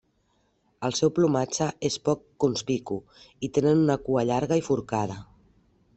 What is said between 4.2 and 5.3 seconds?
llarga i forcada.